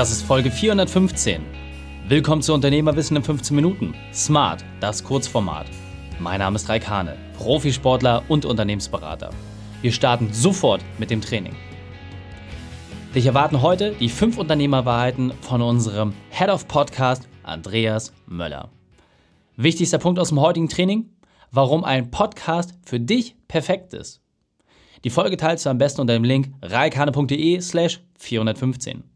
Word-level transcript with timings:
Das 0.00 0.10
ist 0.10 0.22
Folge 0.22 0.50
415. 0.50 1.42
Willkommen 2.08 2.40
zu 2.40 2.54
Unternehmerwissen 2.54 3.18
in 3.18 3.22
15 3.22 3.54
Minuten. 3.54 3.94
Smart, 4.14 4.64
das 4.80 5.04
Kurzformat. 5.04 5.66
Mein 6.18 6.38
Name 6.38 6.56
ist 6.56 6.70
Raikane, 6.70 7.18
Profisportler 7.36 8.22
und 8.28 8.46
Unternehmensberater. 8.46 9.28
Wir 9.82 9.92
starten 9.92 10.32
sofort 10.32 10.80
mit 10.96 11.10
dem 11.10 11.20
Training. 11.20 11.54
Dich 13.14 13.26
erwarten 13.26 13.60
heute 13.60 13.92
die 13.92 14.08
fünf 14.08 14.38
Unternehmerwahrheiten 14.38 15.34
von 15.42 15.60
unserem 15.60 16.14
Head 16.30 16.48
of 16.48 16.66
Podcast 16.66 17.28
Andreas 17.42 18.14
Möller. 18.24 18.70
Wichtigster 19.56 19.98
Punkt 19.98 20.18
aus 20.18 20.30
dem 20.30 20.40
heutigen 20.40 20.70
Training, 20.70 21.10
warum 21.50 21.84
ein 21.84 22.10
Podcast 22.10 22.72
für 22.86 23.00
dich 23.00 23.36
perfekt 23.48 23.92
ist. 23.92 24.22
Die 25.04 25.10
Folge 25.10 25.36
teilst 25.36 25.66
du 25.66 25.68
am 25.68 25.76
besten 25.76 26.00
unter 26.00 26.14
dem 26.14 26.24
Link 26.24 26.54
reikane.de 26.62 27.60
slash 27.60 28.00
415. 28.18 29.09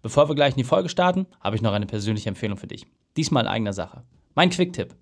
Bevor 0.00 0.28
wir 0.28 0.36
gleich 0.36 0.52
in 0.52 0.58
die 0.58 0.64
Folge 0.64 0.88
starten, 0.88 1.26
habe 1.40 1.56
ich 1.56 1.62
noch 1.62 1.72
eine 1.72 1.86
persönliche 1.86 2.28
Empfehlung 2.28 2.56
für 2.56 2.68
dich. 2.68 2.86
Diesmal 3.16 3.44
in 3.44 3.50
eigener 3.50 3.72
Sache. 3.72 4.04
Mein 4.36 4.50
Quick-Tipp. 4.50 4.94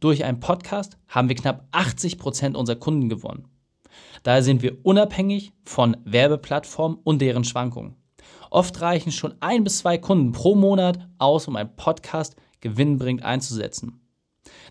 Durch 0.00 0.24
einen 0.24 0.40
Podcast 0.40 0.96
haben 1.08 1.28
wir 1.28 1.36
knapp 1.36 1.68
80% 1.72 2.54
unserer 2.54 2.76
Kunden 2.76 3.10
gewonnen. 3.10 3.48
Daher 4.22 4.42
sind 4.42 4.62
wir 4.62 4.78
unabhängig 4.82 5.52
von 5.64 5.96
Werbeplattformen 6.04 6.98
und 7.04 7.20
deren 7.20 7.44
Schwankungen. 7.44 7.96
Oft 8.50 8.80
reichen 8.80 9.12
schon 9.12 9.34
ein 9.40 9.62
bis 9.62 9.78
zwei 9.78 9.98
Kunden 9.98 10.32
pro 10.32 10.54
Monat 10.54 11.06
aus, 11.18 11.46
um 11.46 11.56
einen 11.56 11.76
Podcast 11.76 12.36
gewinnbringend 12.60 13.22
einzusetzen. 13.22 14.00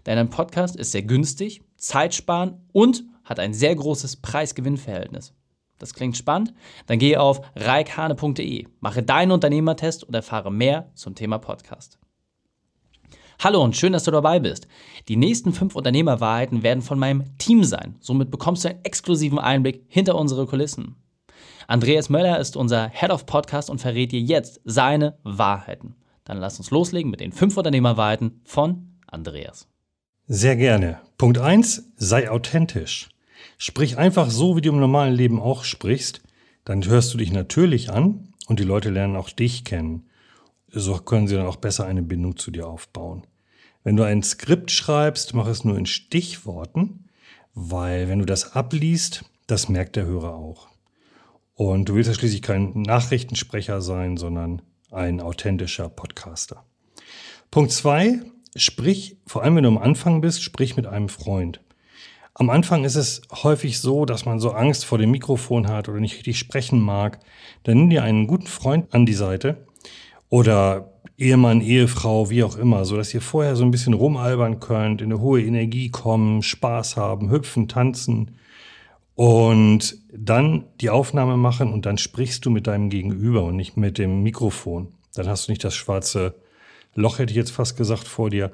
Denn 0.07 0.17
ein 0.17 0.31
Podcast 0.31 0.75
ist 0.75 0.91
sehr 0.91 1.03
günstig, 1.03 1.61
zeitsparend 1.77 2.57
und 2.71 3.03
hat 3.23 3.39
ein 3.39 3.53
sehr 3.53 3.75
großes 3.75 4.17
Preis-Gewinn-Verhältnis. 4.17 5.33
Das 5.79 5.93
klingt 5.93 6.17
spannend? 6.17 6.53
Dann 6.85 6.99
gehe 6.99 7.19
auf 7.19 7.41
reikhane.de, 7.55 8.67
mache 8.81 9.01
deinen 9.01 9.31
Unternehmertest 9.31 10.03
und 10.03 10.13
erfahre 10.13 10.51
mehr 10.51 10.91
zum 10.93 11.15
Thema 11.15 11.39
Podcast. 11.39 11.97
Hallo 13.41 13.63
und 13.63 13.77
schön, 13.77 13.93
dass 13.93 14.03
du 14.03 14.11
dabei 14.11 14.39
bist. 14.39 14.67
Die 15.07 15.15
nächsten 15.15 15.53
fünf 15.53 15.73
Unternehmerwahrheiten 15.73 16.61
werden 16.61 16.83
von 16.83 16.99
meinem 16.99 17.37
Team 17.37 17.63
sein. 17.63 17.95
Somit 18.01 18.31
bekommst 18.31 18.65
du 18.65 18.69
einen 18.69 18.83
exklusiven 18.83 19.39
Einblick 19.39 19.85
hinter 19.87 20.15
unsere 20.15 20.45
Kulissen. 20.45 20.97
Andreas 21.65 22.09
Möller 22.09 22.37
ist 22.39 22.57
unser 22.57 22.89
Head 22.89 23.11
of 23.11 23.25
Podcast 23.25 23.69
und 23.69 23.79
verrät 23.79 24.11
dir 24.11 24.19
jetzt 24.19 24.59
seine 24.65 25.17
Wahrheiten. 25.23 25.95
Dann 26.25 26.37
lass 26.37 26.57
uns 26.57 26.69
loslegen 26.69 27.09
mit 27.09 27.21
den 27.21 27.31
fünf 27.31 27.55
Unternehmerwahrheiten 27.55 28.41
von 28.43 28.97
Andreas. 29.07 29.69
Sehr 30.27 30.57
gerne. 30.57 30.99
Punkt 31.17 31.37
1, 31.37 31.91
sei 31.95 32.29
authentisch. 32.29 33.09
Sprich 33.61 33.97
einfach 33.97 34.29
so, 34.31 34.55
wie 34.55 34.61
du 34.61 34.69
im 34.69 34.79
normalen 34.79 35.13
Leben 35.13 35.41
auch 35.41 35.65
sprichst. 35.65 36.21
Dann 36.63 36.85
hörst 36.85 37.13
du 37.13 37.17
dich 37.17 37.33
natürlich 37.33 37.91
an 37.91 38.29
und 38.47 38.57
die 38.61 38.63
Leute 38.63 38.89
lernen 38.89 39.17
auch 39.17 39.29
dich 39.29 39.65
kennen. 39.65 40.07
So 40.69 40.95
können 40.95 41.27
sie 41.27 41.35
dann 41.35 41.45
auch 41.45 41.57
besser 41.57 41.85
eine 41.85 42.01
Bindung 42.01 42.37
zu 42.37 42.51
dir 42.51 42.67
aufbauen. 42.67 43.27
Wenn 43.83 43.97
du 43.97 44.03
ein 44.03 44.23
Skript 44.23 44.71
schreibst, 44.71 45.33
mach 45.33 45.45
es 45.47 45.65
nur 45.65 45.77
in 45.77 45.85
Stichworten, 45.85 47.09
weil 47.53 48.07
wenn 48.07 48.19
du 48.19 48.25
das 48.25 48.53
abliest, 48.53 49.25
das 49.45 49.67
merkt 49.67 49.97
der 49.97 50.05
Hörer 50.05 50.35
auch. 50.35 50.69
Und 51.53 51.89
du 51.89 51.95
willst 51.95 52.07
ja 52.07 52.13
schließlich 52.13 52.41
kein 52.41 52.81
Nachrichtensprecher 52.83 53.81
sein, 53.81 54.15
sondern 54.15 54.61
ein 54.89 55.19
authentischer 55.19 55.89
Podcaster. 55.89 56.63
Punkt 57.51 57.73
zwei: 57.73 58.21
Sprich, 58.55 59.17
vor 59.27 59.43
allem 59.43 59.57
wenn 59.57 59.63
du 59.63 59.69
am 59.69 59.77
Anfang 59.77 60.21
bist, 60.21 60.43
sprich 60.43 60.77
mit 60.77 60.87
einem 60.87 61.09
Freund. 61.09 61.59
Am 62.33 62.49
Anfang 62.49 62.85
ist 62.85 62.95
es 62.95 63.21
häufig 63.43 63.79
so, 63.79 64.05
dass 64.05 64.25
man 64.25 64.39
so 64.39 64.51
Angst 64.51 64.85
vor 64.85 64.97
dem 64.97 65.11
Mikrofon 65.11 65.67
hat 65.67 65.89
oder 65.89 65.99
nicht 65.99 66.15
richtig 66.15 66.39
sprechen 66.39 66.79
mag. 66.79 67.19
Dann 67.63 67.77
nimm 67.77 67.89
dir 67.89 68.03
einen 68.03 68.27
guten 68.27 68.47
Freund 68.47 68.93
an 68.93 69.05
die 69.05 69.13
Seite 69.13 69.65
oder 70.29 70.93
Ehemann, 71.17 71.59
Ehefrau, 71.59 72.29
wie 72.29 72.43
auch 72.43 72.55
immer, 72.55 72.85
so 72.85 72.95
dass 72.95 73.13
ihr 73.13 73.21
vorher 73.21 73.57
so 73.57 73.65
ein 73.65 73.71
bisschen 73.71 73.93
rumalbern 73.93 74.61
könnt, 74.61 75.01
in 75.01 75.11
eine 75.11 75.19
hohe 75.19 75.41
Energie 75.41 75.89
kommen, 75.89 76.41
Spaß 76.41 76.95
haben, 76.95 77.29
hüpfen, 77.29 77.67
tanzen 77.67 78.37
und 79.15 79.97
dann 80.13 80.63
die 80.79 80.89
Aufnahme 80.89 81.35
machen 81.35 81.73
und 81.73 81.85
dann 81.85 81.97
sprichst 81.97 82.45
du 82.45 82.49
mit 82.49 82.67
deinem 82.67 82.89
Gegenüber 82.89 83.43
und 83.43 83.57
nicht 83.57 83.75
mit 83.75 83.97
dem 83.97 84.23
Mikrofon. 84.23 84.93
Dann 85.13 85.27
hast 85.27 85.47
du 85.47 85.51
nicht 85.51 85.63
das 85.63 85.75
schwarze 85.75 86.35
Loch, 86.95 87.19
hätte 87.19 87.31
ich 87.31 87.37
jetzt 87.37 87.51
fast 87.51 87.77
gesagt, 87.77 88.07
vor 88.07 88.29
dir, 88.29 88.51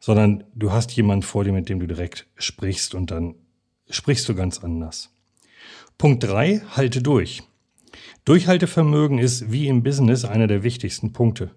sondern 0.00 0.44
du 0.54 0.72
hast 0.72 0.92
jemanden 0.92 1.22
vor 1.22 1.44
dir, 1.44 1.52
mit 1.52 1.68
dem 1.68 1.80
du 1.80 1.86
direkt 1.86 2.26
sprichst 2.36 2.94
und 2.94 3.10
dann 3.10 3.34
sprichst 3.88 4.28
du 4.28 4.34
ganz 4.34 4.62
anders. 4.62 5.10
Punkt 5.98 6.24
drei: 6.24 6.60
halte 6.70 7.02
durch. 7.02 7.42
Durchhaltevermögen 8.24 9.18
ist 9.18 9.52
wie 9.52 9.68
im 9.68 9.82
Business 9.82 10.24
einer 10.24 10.46
der 10.46 10.62
wichtigsten 10.62 11.12
Punkte. 11.12 11.52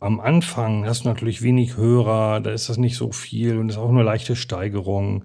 Am 0.00 0.20
Anfang 0.20 0.86
hast 0.86 1.04
du 1.04 1.08
natürlich 1.08 1.42
wenig 1.42 1.76
Hörer, 1.76 2.40
da 2.40 2.52
ist 2.52 2.68
das 2.68 2.76
nicht 2.76 2.96
so 2.96 3.10
viel 3.10 3.58
und 3.58 3.68
ist 3.68 3.78
auch 3.78 3.90
nur 3.90 4.04
leichte 4.04 4.36
Steigerung. 4.36 5.24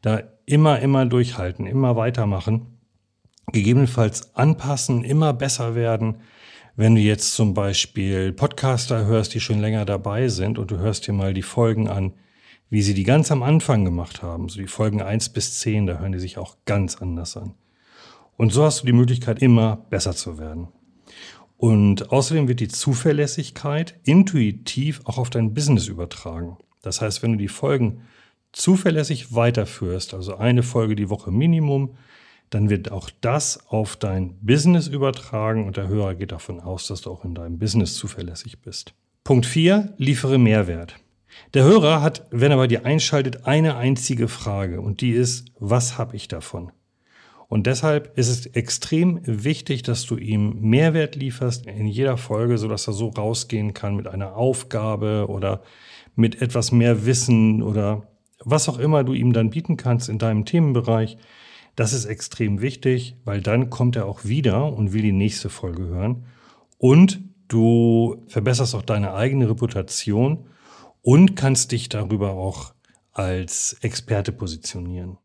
Da 0.00 0.22
immer, 0.46 0.80
immer 0.80 1.04
durchhalten, 1.04 1.66
immer 1.66 1.96
weitermachen. 1.96 2.78
Gegebenenfalls 3.52 4.34
anpassen, 4.34 5.04
immer 5.04 5.34
besser 5.34 5.74
werden. 5.74 6.22
Wenn 6.76 6.96
du 6.96 7.00
jetzt 7.00 7.34
zum 7.34 7.54
Beispiel 7.54 8.32
Podcaster 8.32 9.06
hörst, 9.06 9.32
die 9.32 9.38
schon 9.38 9.60
länger 9.60 9.84
dabei 9.84 10.26
sind 10.26 10.58
und 10.58 10.72
du 10.72 10.78
hörst 10.78 11.06
dir 11.06 11.12
mal 11.12 11.32
die 11.32 11.42
Folgen 11.42 11.88
an, 11.88 12.14
wie 12.68 12.82
sie 12.82 12.94
die 12.94 13.04
ganz 13.04 13.30
am 13.30 13.44
Anfang 13.44 13.84
gemacht 13.84 14.24
haben, 14.24 14.48
so 14.48 14.58
die 14.58 14.66
Folgen 14.66 15.00
eins 15.00 15.28
bis 15.28 15.60
zehn, 15.60 15.86
da 15.86 16.00
hören 16.00 16.10
die 16.10 16.18
sich 16.18 16.36
auch 16.36 16.56
ganz 16.64 16.96
anders 16.96 17.36
an. 17.36 17.54
Und 18.36 18.52
so 18.52 18.64
hast 18.64 18.82
du 18.82 18.86
die 18.86 18.92
Möglichkeit, 18.92 19.40
immer 19.40 19.86
besser 19.88 20.16
zu 20.16 20.36
werden. 20.36 20.66
Und 21.58 22.10
außerdem 22.10 22.48
wird 22.48 22.58
die 22.58 22.66
Zuverlässigkeit 22.66 23.94
intuitiv 24.02 25.00
auch 25.04 25.18
auf 25.18 25.30
dein 25.30 25.54
Business 25.54 25.86
übertragen. 25.86 26.56
Das 26.82 27.00
heißt, 27.00 27.22
wenn 27.22 27.32
du 27.32 27.38
die 27.38 27.46
Folgen 27.46 28.00
zuverlässig 28.50 29.32
weiterführst, 29.32 30.12
also 30.12 30.34
eine 30.38 30.64
Folge 30.64 30.96
die 30.96 31.08
Woche 31.08 31.30
Minimum, 31.30 31.96
dann 32.54 32.70
wird 32.70 32.92
auch 32.92 33.10
das 33.20 33.66
auf 33.68 33.96
dein 33.96 34.38
Business 34.40 34.86
übertragen 34.86 35.66
und 35.66 35.76
der 35.76 35.88
Hörer 35.88 36.14
geht 36.14 36.32
davon 36.32 36.60
aus, 36.60 36.86
dass 36.86 37.02
du 37.02 37.10
auch 37.10 37.24
in 37.24 37.34
deinem 37.34 37.58
Business 37.58 37.94
zuverlässig 37.94 38.60
bist. 38.60 38.94
Punkt 39.24 39.46
4, 39.46 39.94
liefere 39.96 40.38
Mehrwert. 40.38 40.96
Der 41.52 41.64
Hörer 41.64 42.00
hat, 42.00 42.26
wenn 42.30 42.52
er 42.52 42.56
bei 42.56 42.68
dir 42.68 42.86
einschaltet, 42.86 43.44
eine 43.44 43.76
einzige 43.76 44.28
Frage 44.28 44.80
und 44.80 45.00
die 45.00 45.10
ist, 45.10 45.46
was 45.58 45.98
habe 45.98 46.14
ich 46.14 46.28
davon? 46.28 46.70
Und 47.48 47.66
deshalb 47.66 48.16
ist 48.16 48.28
es 48.28 48.46
extrem 48.46 49.20
wichtig, 49.24 49.82
dass 49.82 50.06
du 50.06 50.16
ihm 50.16 50.60
Mehrwert 50.60 51.16
lieferst 51.16 51.66
in 51.66 51.86
jeder 51.86 52.16
Folge, 52.16 52.58
sodass 52.58 52.86
er 52.86 52.92
so 52.94 53.08
rausgehen 53.08 53.74
kann 53.74 53.96
mit 53.96 54.06
einer 54.06 54.36
Aufgabe 54.36 55.26
oder 55.28 55.62
mit 56.16 56.40
etwas 56.40 56.72
mehr 56.72 57.04
Wissen 57.06 57.62
oder 57.62 58.08
was 58.44 58.68
auch 58.68 58.78
immer 58.78 59.04
du 59.04 59.12
ihm 59.12 59.32
dann 59.32 59.50
bieten 59.50 59.76
kannst 59.76 60.08
in 60.08 60.18
deinem 60.18 60.44
Themenbereich. 60.44 61.16
Das 61.76 61.92
ist 61.92 62.04
extrem 62.04 62.60
wichtig, 62.60 63.16
weil 63.24 63.40
dann 63.40 63.70
kommt 63.70 63.96
er 63.96 64.06
auch 64.06 64.24
wieder 64.24 64.72
und 64.72 64.92
will 64.92 65.02
die 65.02 65.12
nächste 65.12 65.50
Folge 65.50 65.84
hören. 65.84 66.26
Und 66.78 67.20
du 67.48 68.22
verbesserst 68.28 68.74
auch 68.74 68.82
deine 68.82 69.14
eigene 69.14 69.48
Reputation 69.48 70.46
und 71.02 71.36
kannst 71.36 71.72
dich 71.72 71.88
darüber 71.88 72.32
auch 72.32 72.74
als 73.12 73.76
Experte 73.82 74.32
positionieren. 74.32 75.18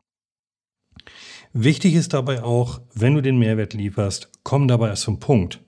Wichtig 1.54 1.96
ist 1.96 2.14
dabei 2.14 2.44
auch, 2.44 2.82
wenn 2.94 3.16
du 3.16 3.22
den 3.22 3.40
Mehrwert 3.40 3.74
lieferst, 3.74 4.30
komm 4.44 4.68
dabei 4.68 4.90
erst 4.90 5.04
zum 5.04 5.20
Punkt. 5.20 5.64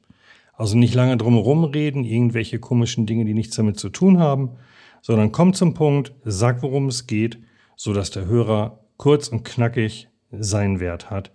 Also 0.53 0.77
nicht 0.77 0.93
lange 0.93 1.17
drumherum 1.17 1.63
reden, 1.63 2.03
irgendwelche 2.03 2.59
komischen 2.59 3.07
Dinge, 3.07 3.25
die 3.25 3.33
nichts 3.33 3.55
damit 3.55 3.79
zu 3.79 3.89
tun 3.89 4.19
haben, 4.19 4.57
sondern 5.01 5.31
komm 5.31 5.53
zum 5.53 5.73
Punkt, 5.73 6.13
sag, 6.23 6.61
worum 6.61 6.87
es 6.87 7.07
geht, 7.07 7.39
so 7.75 7.93
dass 7.93 8.11
der 8.11 8.25
Hörer 8.25 8.85
kurz 8.97 9.27
und 9.27 9.43
knackig 9.43 10.10
seinen 10.31 10.79
Wert 10.79 11.09
hat. 11.09 11.31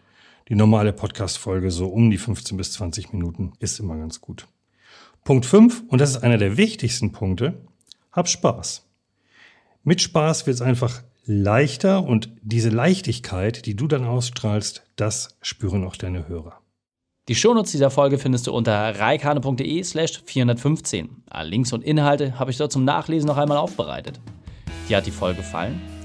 Die 0.49 0.55
normale 0.55 0.93
Podcast-Folge 0.93 1.71
so 1.71 1.89
um 1.89 2.11
die 2.11 2.19
15 2.19 2.57
bis 2.57 2.73
20 2.73 3.13
Minuten 3.13 3.53
ist 3.59 3.81
immer 3.81 3.97
ganz 3.97 4.21
gut. 4.21 4.47
Punkt 5.25 5.45
5, 5.45 5.85
und 5.89 6.01
das 6.01 6.11
ist 6.11 6.23
einer 6.23 6.39
der 6.39 6.57
wichtigsten 6.57 7.11
Punkte, 7.13 7.61
hab 8.13 8.29
Spaß. 8.29 8.87
Mit 9.83 10.01
Spaß 10.01 10.47
wird 10.47 10.55
es 10.55 10.63
einfach 10.63 11.03
leichter 11.25 12.05
und 12.05 12.31
diese 12.43 12.71
Leichtigkeit, 12.71 13.67
die 13.67 13.75
du 13.75 13.89
dann 13.89 14.05
ausstrahlst, 14.05 14.85
das 14.95 15.37
spüren 15.43 15.85
auch 15.85 15.97
deine 15.97 16.29
Hörer. 16.29 16.61
Die 17.29 17.35
Shownotes 17.35 17.73
dieser 17.73 17.91
Folge 17.91 18.19
findest 18.19 18.47
du 18.47 18.53
unter 18.53 19.01
reikane.de 19.01 19.83
slash 19.83 20.23
415. 20.25 21.25
Alle 21.29 21.51
Links 21.51 21.73
und 21.73 21.83
Inhalte 21.83 22.39
habe 22.39 22.53
ich 22.53 22.57
dort 22.57 22.71
zum 22.71 22.85
Nachlesen 22.85 23.27
noch 23.27 23.37
einmal 23.37 23.59
aufbereitet. 23.59 24.21
Dir 24.89 24.99
hat 24.99 25.07
die 25.07 25.11
Folge 25.11 25.39
gefallen? 25.39 25.96